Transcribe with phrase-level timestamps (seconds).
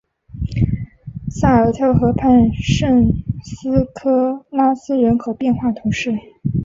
[1.29, 6.15] 萨尔特河畔圣斯科拉斯人口变化图示